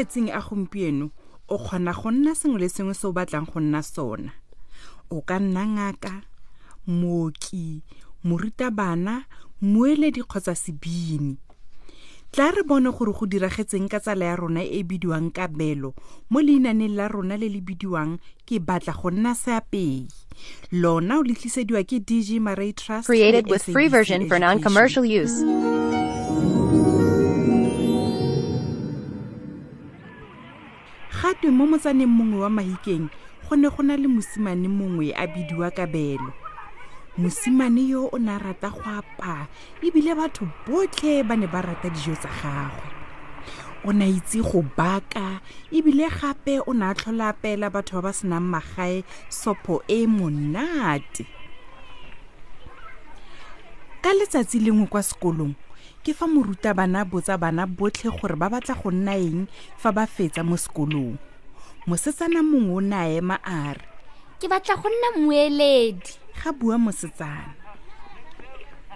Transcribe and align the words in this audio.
Malatsing 0.00 0.30
a 0.30 0.40
gompieno 0.40 1.10
o 1.48 1.58
kgona 1.58 1.92
go 1.92 2.10
nna 2.10 2.34
sengwe 2.34 2.60
le 2.60 2.68
sengwe 2.68 2.94
se 2.94 3.06
o 3.06 3.12
batlang 3.12 3.46
go 3.46 3.60
nna 3.60 3.82
sona. 3.82 4.32
O 5.10 5.20
ka 5.20 5.38
nna 5.38 5.66
ngaka 5.66 6.22
mooki 6.86 7.82
morutabana 8.24 9.24
moeledi 9.60 10.22
kgotsa 10.22 10.54
sebini. 10.54 11.36
Tla 12.32 12.50
re 12.50 12.62
bone 12.62 12.90
gore 12.92 13.12
go 13.12 13.26
diragetseng 13.26 13.88
ka 13.90 14.00
tsala 14.00 14.24
ya 14.24 14.36
rona 14.36 14.62
e 14.62 14.80
e 14.80 14.82
bidiwang 14.82 15.32
kabelo 15.32 15.94
mo 16.30 16.40
leinaneng 16.40 16.94
la 16.94 17.08
rona 17.08 17.36
le 17.36 17.48
le 17.48 17.60
bidiwang 17.60 18.18
ke 18.46 18.60
batla 18.60 18.94
go 18.94 19.10
nna 19.10 19.34
seapei. 19.34 20.06
Lona 20.72 21.18
o 21.18 21.22
le 21.22 21.34
tlisediwa 21.34 21.82
ke 21.84 22.00
dg 22.00 22.40
maray 22.40 22.72
trust 22.72 23.06
Created 23.06 23.50
with 23.50 23.66
free 23.68 23.88
version 23.88 24.28
for 24.28 24.38
non-commercial 24.38 25.04
use. 25.04 25.42
Gatwe 31.40 31.56
mo 31.56 31.64
motsaneng 31.64 32.04
mongwe 32.06 32.44
wa 32.44 32.50
mahikeng 32.52 33.08
go 33.48 33.56
ne 33.56 33.68
go 33.72 33.82
na 33.82 33.96
le 33.96 34.08
mosimane 34.08 34.68
mongwe 34.68 35.14
a 35.16 35.24
bidiwa 35.26 35.70
kabelo. 35.72 36.32
Mosimane 37.16 37.88
yo 37.88 38.10
o 38.12 38.18
ne 38.18 38.28
a 38.28 38.38
rata 38.38 38.68
go 38.68 38.84
apaya 38.84 39.48
ebile 39.80 40.12
batho 40.14 40.44
botlhe 40.68 41.24
ba 41.24 41.36
ne 41.40 41.46
ba 41.48 41.62
rata 41.64 41.88
dijo 41.88 42.12
tsa 42.12 42.28
gagwe. 42.28 42.88
O 43.88 43.92
ne 43.92 44.04
a 44.04 44.08
itse 44.12 44.44
go 44.44 44.60
baka 44.76 45.40
ebile 45.72 46.12
gape 46.12 46.60
o 46.60 46.76
ne 46.76 46.84
a 46.84 46.94
tlhola 46.94 47.32
apeela 47.32 47.72
batho 47.72 47.96
ba 47.96 48.02
ba 48.02 48.12
senang 48.12 48.44
magae 48.44 49.00
sopo 49.32 49.80
e 49.88 50.04
monate. 50.04 51.24
Ka 54.04 54.12
letsatsi 54.12 54.60
lengwe 54.60 54.92
kwa 54.92 55.00
sekolong 55.00 55.56
ke 56.04 56.12
fa 56.12 56.28
morutabana 56.28 57.08
botsa 57.08 57.40
bana 57.40 57.64
botlhe 57.64 58.12
gore 58.12 58.36
ba 58.36 58.52
batla 58.52 58.76
go 58.76 58.92
nna 58.92 59.16
eng 59.16 59.48
fa 59.80 59.88
ba 59.88 60.04
fetsa 60.04 60.44
mo 60.44 60.60
sekolong 60.60 61.29
mosetsana 61.86 62.42
mongwe 62.42 62.74
o 62.76 62.80
ne 62.80 62.96
a 62.96 63.06
ema 63.18 63.36
a 63.44 63.74
re 63.74 63.86
ke 64.40 64.48
batla 64.48 64.74
go 64.80 64.88
nna 64.88 65.08
moeledi. 65.20 66.16
Ga 66.40 66.52
bua 66.52 66.78
mosetsana. 66.80 67.52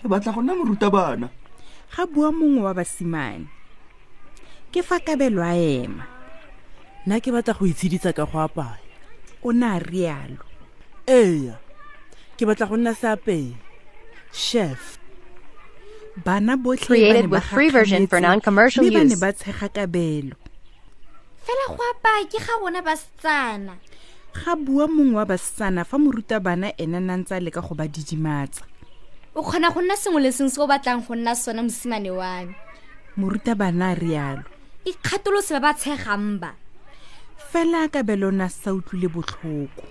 Ke 0.00 0.08
batla 0.08 0.32
go 0.32 0.40
nna 0.40 0.56
morutabana. 0.56 1.28
Ga 1.96 2.06
bua 2.06 2.32
mongwe 2.32 2.64
wa 2.64 2.72
basimane. 2.74 3.46
Ke 4.72 4.80
fa 4.82 4.98
kabelo 5.00 5.44
a 5.44 5.52
ema. 5.52 6.08
Nna 7.04 7.20
ke 7.20 7.28
batla 7.28 7.52
go 7.58 7.68
itshedisa 7.68 8.16
ka 8.16 8.24
go 8.24 8.40
apaya. 8.40 8.80
O 9.44 9.52
ne 9.52 9.66
a 9.66 9.78
rialo. 9.80 10.40
Eya 11.04 11.60
ke 12.40 12.48
batla 12.48 12.68
go 12.68 12.80
nna 12.80 12.96
seapei 12.96 13.52
chef. 14.32 14.96
Bana 16.24 16.56
botlhe 16.56 16.86
Created 16.86 17.14
ba 17.14 17.20
ne 17.20 17.28
ba 17.28 17.36
with 17.36 17.44
free 17.52 17.68
version 17.68 18.06
for 18.06 18.16
gakgametse, 18.16 18.30
non-commercial 18.30 18.84
mme 18.84 18.94
ba 18.94 19.04
ne 19.04 19.12
use. 19.12 19.20
ba 19.20 19.32
tshega 19.34 19.68
kabelo 19.68 20.36
fela 21.44 21.66
go 21.76 21.82
apaya 21.92 22.24
ke 22.26 22.38
ga 22.40 22.54
bona 22.60 22.80
basetsana 22.82 23.76
ga 24.34 24.56
bua 24.56 24.88
mongwe 24.88 25.16
wa 25.20 25.26
basetsana 25.26 25.84
fa 25.84 25.98
morutabana 25.98 26.72
ene 26.78 27.00
na 27.00 27.16
ntse 27.16 27.32
a 27.36 27.40
leka 27.40 27.60
go 27.60 27.74
ba 27.74 27.86
didimatsa. 27.88 28.64
O 29.34 29.42
kgona 29.42 29.70
go 29.70 29.80
nna 29.80 29.96
sengwe 29.96 30.22
le 30.22 30.32
sengwe 30.32 30.50
se 30.50 30.60
o 30.60 30.66
batlang 30.66 31.06
go 31.06 31.14
nna 31.14 31.34
sona 31.34 31.62
mosimane 31.62 32.10
wa 32.10 32.44
me? 32.46 32.54
Morutabana 33.16 33.92
a 33.92 33.94
rialo. 33.94 34.44
Ikgatolose 34.84 35.52
ba 35.54 35.60
ba 35.60 35.74
tshegang 35.74 36.40
ba? 36.40 36.54
Fela 37.52 37.88
kabelo 37.88 38.30
na 38.32 38.48
sa 38.48 38.74
utlwile 38.74 39.08
botlhoko. 39.08 39.86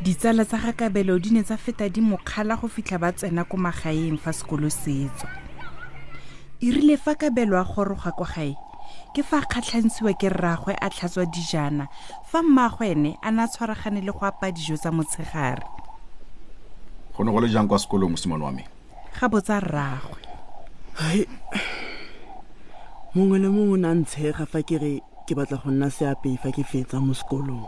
Ditsala 0.00 0.44
tsa 0.46 0.56
ga 0.56 0.72
kabelo 0.72 1.18
di 1.18 1.30
ne 1.34 1.42
tsa 1.42 1.56
feta 1.56 1.88
di 1.88 2.00
mokgala 2.00 2.56
go 2.56 2.68
fitlha 2.68 2.98
ba 2.98 3.12
tsena 3.12 3.44
ko 3.44 3.56
magaeng 3.58 4.16
fa 4.16 4.32
sekolo 4.32 4.70
setso 4.70 5.26
e 6.60 6.70
rile 6.70 6.96
fa 6.96 7.14
kabelo 7.14 7.54
a 7.58 7.62
goroga 7.64 8.10
kwa 8.10 8.26
gae 8.26 8.54
ke 9.14 9.22
fa 9.22 9.40
a 9.40 9.46
kgatlhantshiwa 9.46 10.12
ke 10.14 10.28
rraagwe 10.28 10.76
a 10.76 10.88
tlhatswa 10.90 11.24
dijana 11.26 11.88
fa 12.24 12.42
mmaagwe 12.42 12.86
ene 12.92 13.10
a 13.22 13.30
ne 13.30 13.42
a 13.42 13.48
tshwaragane 13.48 14.00
le 14.04 14.12
go 14.12 14.26
apa 14.26 14.52
dijo 14.52 14.76
tsa 14.76 14.90
motshegare. 14.90 15.64
Go 17.16 17.24
ne 17.24 17.32
go 17.32 17.40
le 17.40 17.48
jang 17.48 17.66
kwa 17.66 17.78
sekolong 17.78 18.12
mosimane 18.14 18.44
wa 18.44 18.52
me? 18.52 18.64
Ga 19.18 19.28
botsa 19.28 19.60
rraagwe 19.60 20.20
mongwe 23.14 23.38
le 23.38 23.48
mongwe 23.48 23.74
o 23.74 23.76
ne 23.80 23.88
a 23.88 23.94
ntshega 23.94 24.46
fa 24.46 24.62
ke 24.62 24.76
re 24.78 24.92
ke 25.26 25.34
batla 25.34 25.58
go 25.58 25.70
nna 25.72 25.88
seapei 25.90 26.36
fa 26.36 26.52
ke 26.52 26.62
fetsa 26.62 27.00
mo 27.00 27.16
sekolong. 27.16 27.64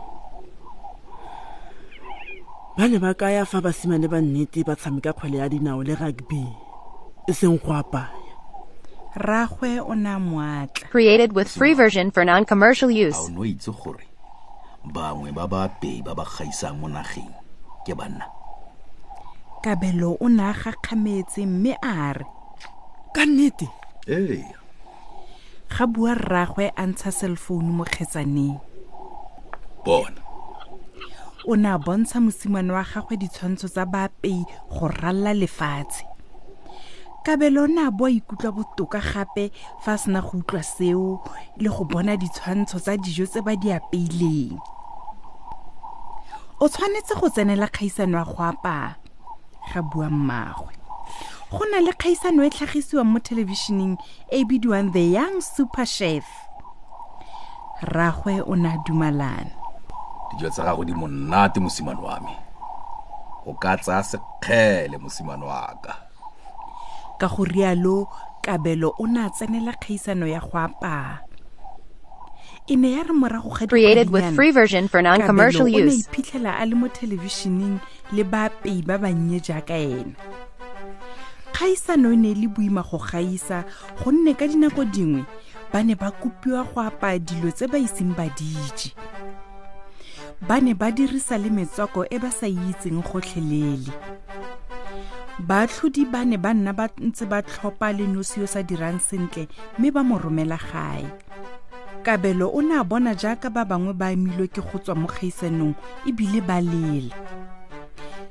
Ba 2.77 2.87
ne 2.87 2.97
ba 3.01 3.11
kaya 3.17 3.43
fa 3.43 3.59
basimane 3.59 4.07
ba 4.07 4.21
nnete 4.21 4.63
ba 4.63 4.77
tshameka 4.79 5.11
kgwele 5.11 5.37
ya 5.41 5.49
dinao 5.49 5.83
le 5.83 5.97
rugby 5.97 6.45
e 7.27 7.33
seng 7.33 7.59
go 7.59 7.73
apaya 7.73 8.20
rraagwe 9.15 9.79
o 9.79 9.93
ne 9.93 10.15
moatla. 10.17 10.87
Created 10.89 11.33
with 11.33 11.49
free 11.49 11.73
version 11.73 12.11
for 12.11 12.23
non-commercial 12.25 12.89
use. 12.91 13.17
o 13.17 13.29
ne 13.29 13.49
itse 13.49 13.71
gore 13.71 14.05
bangwe 14.85 15.31
ba 15.31 15.47
baapei 15.47 16.01
ba 16.03 16.15
ba 16.15 16.25
gaisang 16.25 16.79
mo 16.79 16.87
nageng 16.87 17.29
ke 17.85 17.93
banna. 17.93 18.25
Kabelo 19.61 20.17
o 20.19 20.27
ne 20.27 20.43
a 20.43 20.53
gakgametse 20.53 21.45
mme 21.45 21.75
a 21.83 22.13
re 22.13 22.25
ka 23.13 23.25
nnete? 23.25 23.67
Ee. 24.07 24.43
Ga 25.69 25.85
bua 25.87 26.15
rraagwe 26.15 26.71
a 26.75 26.83
ntsha 26.87 27.11
cellphone 27.11 27.69
mo 27.69 27.83
kgetsaneng. 27.83 28.59
Bona. 29.85 30.21
O 31.45 31.55
ne 31.55 31.69
a 31.69 31.77
bontsha 31.77 32.19
mosimane 32.19 32.71
wa 32.73 32.83
gagwe 32.83 33.17
ditshwantsho 33.17 33.67
tsa 33.67 33.85
baapei 33.85 34.45
go 34.69 34.87
ralla 34.87 35.33
lefatshe 35.33 36.05
kabelo 37.23 37.63
o 37.63 37.67
ne 37.67 37.81
a 37.81 37.91
ikutlwa 38.09 38.51
botoka 38.51 38.99
gape 38.99 39.51
fa 39.79 39.93
a 39.93 39.97
sena 39.97 40.21
go 40.21 40.37
utlwa 40.39 40.63
seo 40.63 41.21
le 41.57 41.69
go 41.69 41.83
bona 41.85 42.17
ditshwantsho 42.17 42.79
tsa 42.79 42.97
dijo 42.97 43.25
tse 43.27 43.41
ba 43.41 43.55
di 43.55 43.71
apeileng. 43.71 44.57
O 46.59 46.67
tshwanetse 46.67 47.13
go 47.19 47.29
tsenela 47.29 47.67
kgaisano 47.67 48.17
ya 48.17 48.25
go 48.25 48.43
apaya 48.43 48.95
ga 49.73 49.81
bua 49.81 50.09
mmagwe. 50.09 50.73
Go 51.51 51.65
na 51.69 51.79
le 51.79 51.93
kgaisano 51.93 52.43
e 52.43 52.49
tlhagisiwang 52.49 53.05
mo 53.05 53.19
thelebišeneng 53.19 53.97
e 54.31 54.43
bidiwang 54.43 54.91
the 54.91 55.13
young 55.13 55.41
super 55.41 55.85
chef. 55.85 56.25
Rragwe 57.83 58.41
o 58.41 58.55
ne 58.55 58.69
a 58.69 58.77
dumalana. 58.81 59.53
Dijo 60.33 60.49
tsa 60.49 60.63
gago 60.63 60.83
di 60.85 60.93
monate 60.93 61.59
mosimane 61.59 62.01
wa 62.01 62.19
me. 62.19 62.33
O 63.45 63.53
ka 63.53 63.77
tsaya 63.77 64.01
sekgele 64.01 64.97
mosimane 64.97 65.45
wa 65.45 65.77
ka 65.81 66.10
ka 67.21 67.29
go 67.29 67.45
rialo 67.45 68.09
kabelo 68.41 68.89
o 68.97 69.05
ne 69.05 69.21
a 69.21 69.29
tsenela 69.29 69.77
kgaisano 69.77 70.25
ya 70.25 70.41
go 70.41 70.57
apaya 70.57 71.21
e 72.65 72.75
ne 72.75 72.97
ya 72.97 73.03
re 73.05 73.13
morago 73.13 73.53
ga 73.53 73.67
Created 73.67 74.09
with 74.09 74.23
dikgwedinyana, 74.23 74.35
free 74.35 74.51
version 74.51 74.87
for 74.87 75.01
non-commercial 75.01 75.65
Kabelo 75.69 75.85
o 75.85 75.85
ne 75.85 75.93
iphitlhela 76.01 76.57
a 76.57 76.65
le 76.65 76.75
mo 76.75 76.87
thelebišeneng 76.87 77.77
le 78.17 78.23
baapei 78.23 78.81
ba 78.81 78.97
bannye 78.97 79.37
jaaka 79.37 79.77
ena. 79.77 80.17
Kgaisano 81.53 82.09
e 82.13 82.17
ne 82.17 82.31
e 82.31 82.35
le 82.41 82.47
boima 82.47 82.81
go 82.81 82.97
gaisa 82.97 83.65
gonne 84.01 84.33
ka 84.33 84.47
dinako 84.49 84.85
dingwe 84.89 85.25
ba 85.73 85.83
ne 85.83 85.95
ba 85.95 86.11
kopiwa 86.11 86.65
go 86.73 86.81
apaya 86.81 87.19
dilo 87.19 87.51
tse 87.51 87.67
ba 87.67 87.77
iseng 87.77 88.17
ba 88.17 88.25
dije 88.33 88.97
ba 90.47 90.57
ne 90.61 90.73
ba 90.73 90.91
dirisa 90.91 91.37
le 91.37 91.49
metswako 91.53 92.05
e 92.09 92.17
ba 92.17 92.31
sa 92.33 92.47
itseng 92.49 93.03
gotlhelele 93.05 93.93
baatlhodi 95.39 96.03
ba 96.11 96.25
ne 96.27 96.35
ba 96.35 96.51
nna 96.51 96.73
ba 96.75 96.91
ntse 96.99 97.23
ba 97.23 97.39
tlhopha 97.39 97.95
le 97.95 98.07
nosi 98.07 98.43
yo 98.43 98.47
sa 98.47 98.59
dirang 98.63 98.99
sentle 98.99 99.47
mme 99.79 99.89
ba 99.91 100.03
mo 100.03 100.19
romela 100.19 100.59
gae. 100.59 101.07
Kabelo 102.03 102.49
o 102.49 102.59
ne 102.61 102.75
a 102.75 102.83
bona 102.83 103.13
jaaka 103.15 103.47
ba 103.53 103.63
bangwe 103.63 103.93
ba 103.93 104.11
amilwe 104.11 104.49
ke 104.49 104.59
go 104.59 104.81
tswa 104.81 104.97
mo 104.97 105.07
kgaisanong 105.07 105.77
ebile 106.09 106.41
ba 106.41 106.57
lela. 106.59 107.15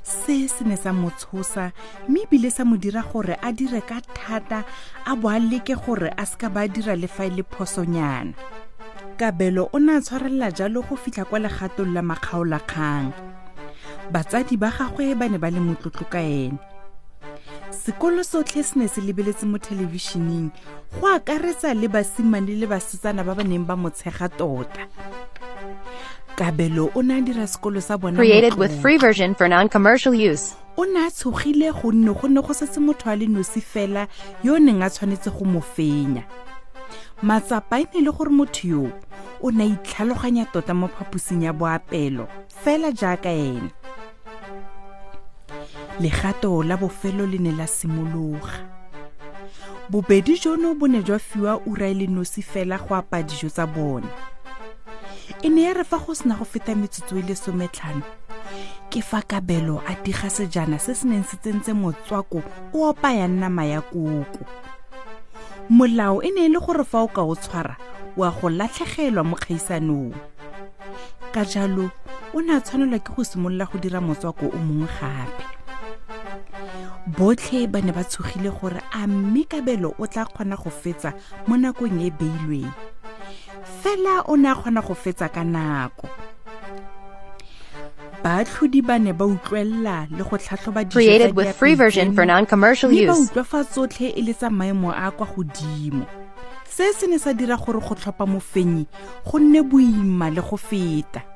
Se 0.02 0.48
se 0.50 0.64
ne 0.66 0.76
sa 0.76 0.92
mo 0.92 1.08
tshosa 1.14 1.72
mme 2.08 2.26
ebile 2.26 2.50
sa 2.50 2.66
mo 2.66 2.76
dira 2.76 3.00
gore 3.00 3.38
a 3.38 3.48
dire 3.54 3.80
ka 3.80 4.02
thata 4.02 4.66
a 5.06 5.14
bo 5.16 5.30
a 5.30 5.38
leke 5.38 5.78
gore 5.78 6.10
a 6.10 6.24
seka 6.26 6.50
ba 6.50 6.66
dira 6.68 6.98
le 6.98 7.06
fa 7.06 7.24
e 7.24 7.30
le 7.30 7.42
phosonyana. 7.46 8.34
Kabelo 9.16 9.70
o 9.72 9.78
ne 9.78 9.96
a 9.96 10.00
tshwarelela 10.02 10.50
jalo 10.50 10.82
go 10.82 10.96
fitlha 10.96 11.24
kwa 11.24 11.38
legatong 11.38 11.94
la 11.94 12.02
makgaolakgang. 12.02 13.14
Batsadi 14.10 14.58
ba 14.58 14.74
gagwe 14.74 15.14
ba 15.14 15.30
ne 15.30 15.38
ba 15.38 15.46
le 15.46 15.62
motlotlo 15.62 16.10
ka 16.10 16.18
ene 16.18 16.58
sekolo 17.90 18.22
sotlhe 18.22 18.62
se 18.62 18.78
ne 18.78 18.86
se 18.88 19.00
lebeletse 19.00 19.46
mo 19.46 19.58
thelebišeneng. 19.58 20.50
Go 21.00 21.06
akaretsa 21.10 21.74
le 21.74 21.88
basimane 21.88 22.54
le 22.54 22.66
basetsana 22.66 23.24
ba 23.26 23.34
ba 23.34 23.42
neng 23.42 23.66
ba 23.66 23.74
motshega 23.74 24.28
tota. 24.30 24.86
Kabelo 26.38 26.90
o 26.94 27.02
ne 27.02 27.18
a 27.18 27.20
dira 27.20 27.46
sekolo 27.50 27.82
sa 27.82 27.96
bona 27.96 28.16
Created 28.16 28.54
with 28.54 28.70
free 28.80 28.96
version 28.96 29.34
for 29.34 29.48
non-commercial 29.48 30.14
use. 30.14 30.54
o 30.76 30.84
ne 30.84 31.06
a 31.06 31.10
tshogile 31.10 31.72
gonne 31.74 32.14
go 32.14 32.28
ne 32.28 32.40
go 32.40 32.54
setse 32.54 32.78
motho 32.78 33.10
a 33.10 33.16
le 33.16 33.26
nosi 33.26 33.60
fela 33.60 34.06
yo 34.44 34.54
o 34.54 34.58
neng 34.58 34.82
a 34.82 34.88
tshwanetse 34.90 35.30
go 35.34 35.44
mo 35.44 35.60
fenya. 35.60 36.22
Matsapa 37.22 37.80
e 37.82 37.86
ne 37.94 38.06
le 38.06 38.12
gore 38.12 38.30
motho 38.30 38.86
o 39.42 39.50
ne 39.50 39.64
a 39.64 39.66
itlhaloganya 39.74 40.46
tota 40.52 40.74
mo 40.74 40.86
phaposing 40.86 41.42
ya 41.42 41.52
boapelo 41.52 42.28
fela 42.62 42.92
jaaka 42.92 43.34
legato 45.98 46.62
la 46.62 46.76
bofelo 46.76 47.26
le 47.26 47.38
ne 47.38 47.52
la 47.52 47.66
simologa. 47.66 48.80
Bobedi 49.90 50.38
jono 50.38 50.74
bo 50.74 50.86
ne 50.86 51.02
jwa 51.02 51.18
fiwa 51.18 51.60
ura 51.66 51.86
e 51.88 51.94
le 51.94 52.06
nosi 52.06 52.42
fela 52.42 52.78
go 52.78 52.94
apa 52.94 53.22
dijo 53.22 53.48
tsa 53.50 53.66
bona. 53.66 54.06
E 55.42 55.48
ne 55.48 55.62
ya 55.62 55.74
re 55.74 55.84
fa 55.84 55.98
go 55.98 56.14
sena 56.14 56.36
go 56.38 56.44
feta 56.44 56.74
metsotso 56.74 57.18
e 57.18 57.22
le 57.22 57.34
sometlhano 57.34 58.02
ke 58.90 59.02
fa 59.02 59.22
kabelo 59.22 59.82
a 59.86 59.94
diga 60.04 60.30
sejana 60.30 60.78
se 60.78 60.94
se 60.94 61.06
neng 61.06 61.24
se 61.24 61.36
tsentse 61.36 61.72
motswako 61.72 62.42
o 62.72 62.88
opayang 62.90 63.38
nama 63.38 63.64
ya 63.64 63.80
koko. 63.80 64.46
Molao 65.68 66.22
e 66.22 66.30
ne 66.30 66.46
e 66.46 66.48
le 66.48 66.58
gore 66.58 66.84
fa 66.84 67.02
o 67.02 67.08
ka 67.08 67.22
o 67.22 67.34
tshwara 67.34 67.76
wa 68.16 68.30
go 68.30 68.48
latlhegelwa 68.48 69.24
mo 69.24 69.36
kgaisanong. 69.36 70.14
Ka 71.34 71.44
jalo 71.44 71.90
o 72.34 72.40
ne 72.40 72.54
a 72.54 72.60
tshwanelwa 72.60 72.98
ke 73.02 73.10
go 73.10 73.22
simolola 73.26 73.66
go 73.66 73.78
dira 73.78 74.00
motswako 74.00 74.54
o 74.54 74.58
mongwe 74.58 74.86
gape 74.86 75.49
botlhe 77.18 77.66
ba 77.66 77.80
ne 77.82 77.92
ba 77.92 78.04
tshogile 78.04 78.50
gore 78.50 78.80
a 78.92 79.06
mme 79.06 79.44
kabelo 79.44 79.94
o 79.98 80.06
tla 80.06 80.24
kgona 80.24 80.56
go 80.56 80.70
fetsa 80.70 81.12
mo 81.46 81.56
nakong 81.56 82.00
e 82.00 82.06
e 82.06 82.10
beilweng. 82.10 82.72
Fela 83.82 84.22
o 84.28 84.36
ne 84.36 84.48
a 84.50 84.54
kgona 84.54 84.82
go 84.82 84.94
fetsa 84.94 85.28
ka 85.28 85.42
nako. 85.42 86.08
Baatlhodi 88.22 88.82
ba 88.84 88.98
ne 88.98 89.12
ba 89.12 89.24
utlwelela 89.24 90.06
le 90.10 90.22
go 90.22 90.36
tlhatlhoba 90.36 90.84
Created 90.90 91.34
with 91.34 91.56
free 91.56 91.74
version 91.74 92.14
for 92.14 92.26
non-commercial 92.26 92.90
mme 92.90 93.06
ba 93.06 93.16
use. 93.16 93.30
utlwa 93.30 93.44
fa 93.44 93.64
tsotlhe 93.64 94.12
e 94.14 94.22
le 94.22 94.34
tsa 94.34 94.50
maemo 94.50 94.92
a 94.92 95.10
kwa 95.10 95.26
godimo. 95.26 96.06
Se 96.68 96.92
se 96.92 97.06
ne 97.06 97.18
sa 97.18 97.32
dira 97.32 97.56
gore 97.56 97.80
go 97.80 97.94
tlhopha 97.94 98.26
mofenyi 98.26 98.86
go 99.24 99.38
nne 99.38 99.62
boima 99.62 100.30
le 100.30 100.42
go 100.42 100.56
feta 100.56 101.29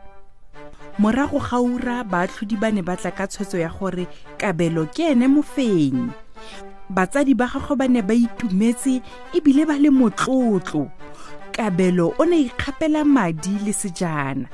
morago 0.98 1.38
ga 1.38 1.58
ura 1.60 2.04
baatlhodi 2.04 2.56
ba 2.56 2.70
ne 2.70 2.82
ba 2.82 2.96
tla 2.96 3.10
ka 3.10 3.26
tshwetso 3.26 3.58
ya 3.58 3.68
gore 3.68 4.06
kabelo 4.38 4.86
ke 4.86 5.10
ene 5.12 5.26
mofenyi. 5.28 6.10
Batsadi 6.90 7.34
ba 7.34 7.48
gagwe 7.48 7.74
ba 7.76 7.86
ne 7.88 8.02
ba 8.02 8.14
itumetse 8.14 9.00
ebile 9.34 9.64
ba 9.66 9.74
le 9.80 9.90
motlotlo. 9.90 10.90
Kabelo 11.54 12.14
o 12.18 12.24
ne 12.24 12.46
ikgapela 12.46 13.04
madi 13.04 13.58
le 13.64 13.72
sejana. 13.72 14.46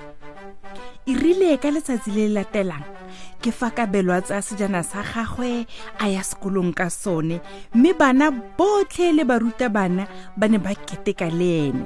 E 1.07 1.13
rile 1.17 1.57
ka 1.59 1.69
letsatsi 1.75 2.11
le 2.15 2.29
le 2.29 2.41
latelang 2.41 3.01
ke 3.41 3.51
fa 3.51 3.73
kabelo 3.73 4.13
a 4.13 4.21
tsaya 4.21 4.45
sejana 4.45 4.85
sa 4.85 5.01
gagwe 5.01 5.65
a 5.97 6.05
ya 6.13 6.21
sekolong 6.21 6.77
ka 6.77 6.93
sone 6.93 7.41
mme 7.73 7.91
bana 7.97 8.29
botlhe 8.31 9.17
le 9.17 9.25
barutabana 9.25 10.05
ba 10.37 10.45
ne 10.45 10.61
ba 10.61 10.77
keteka 10.77 11.33
le 11.33 11.73
ene 11.73 11.85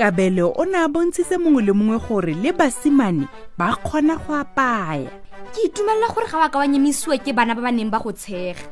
kabelo 0.00 0.48
o 0.56 0.64
ne 0.64 0.78
a 0.80 0.88
bontshitse 0.88 1.36
mongwe 1.36 1.62
le 1.62 1.72
mongwe 1.76 1.98
gore 2.00 2.32
le 2.32 2.52
basimane 2.56 3.28
ba 3.58 3.76
kgona 3.76 4.16
go 4.16 4.32
apaya. 4.32 5.12
Ke 5.52 5.68
itumelela 5.68 6.08
gore 6.08 6.24
ga 6.24 6.38
wa 6.40 6.48
ka 6.48 6.58
wa 6.58 6.66
nyemisiwe 6.66 7.20
ke 7.20 7.36
bana 7.36 7.52
ba 7.52 7.60
ba 7.60 7.70
neng 7.70 7.92
ba 7.92 8.00
go 8.00 8.08
tshega. 8.08 8.64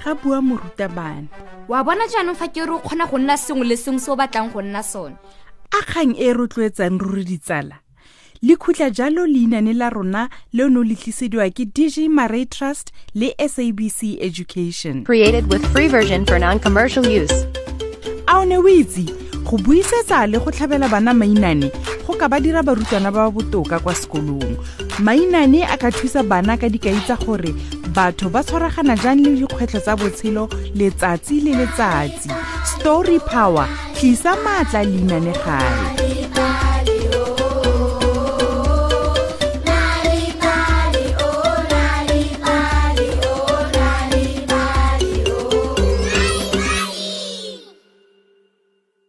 Ga 0.00 0.14
bua 0.16 0.40
morutabana. 0.40 1.28
Wa 1.68 1.84
bona 1.84 2.08
jaanong 2.08 2.32
fa 2.32 2.48
ke 2.48 2.64
re 2.64 2.72
o 2.72 2.80
kgona 2.80 3.04
go 3.04 3.20
nna 3.20 3.36
sengwe 3.36 3.68
le 3.68 3.76
sengwe 3.76 4.00
se 4.00 4.08
o 4.08 4.16
batlang 4.16 4.48
go 4.56 4.64
nna 4.64 4.80
sone? 4.80 5.20
A 5.76 5.84
kgang 5.84 6.16
e 6.16 6.32
e 6.32 6.32
rotloetsang 6.32 6.96
ruri 6.96 7.28
ditsala. 7.28 7.84
Le 8.40 8.56
khutla 8.56 8.88
jalo 8.88 9.28
leinane 9.28 9.76
la 9.76 9.92
rona 9.92 10.30
le 10.52 10.64
tlisediwa 10.96 11.52
ke 11.52 11.68
dg 11.68 12.08
maray 12.08 12.48
trust 12.48 12.88
le 13.12 13.36
sabc 13.36 14.16
education. 14.16 15.04
Created 15.04 15.52
with 15.52 15.60
free 15.76 15.88
version 15.88 16.24
for 16.24 16.38
non-commercial 16.38 17.04
use. 17.04 17.44
a 18.28 18.38
o 18.40 18.44
ne 18.44 18.56
o 18.56 18.68
itse 18.68 19.25
go 19.46 19.56
buisetsa 19.58 20.26
le 20.26 20.38
go 20.38 20.50
tlhabela 20.50 20.88
bana 20.90 21.14
mainane 21.14 21.70
go 22.06 22.14
ka 22.18 22.28
ba 22.28 22.40
dira 22.40 22.62
barutwana 22.62 23.12
ba 23.14 23.26
ba 23.26 23.30
botoka 23.30 23.78
kwa 23.78 23.94
sekolong. 23.94 24.58
Mainane 24.98 25.62
a 25.62 25.76
ka 25.78 25.90
thusa 25.90 26.22
bana 26.26 26.56
ka 26.58 26.66
dikai 26.68 26.98
tsa 27.06 27.16
gore 27.16 27.54
batho 27.94 28.26
ba 28.30 28.42
tshwaragana 28.42 28.96
jang 28.98 29.22
le 29.22 29.30
dikgwetlho 29.38 29.80
tsa 29.80 29.96
botshelo 29.96 30.50
letsatsi 30.74 31.40
le 31.44 31.52
letsatsi. 31.62 32.28
Story 32.66 33.18
power 33.22 33.68
tlisa 33.94 34.34
maatla 34.44 34.82
leinane 34.82 35.32
gae 35.32 35.95